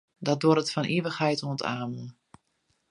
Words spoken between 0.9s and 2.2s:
ivichheid oant amen.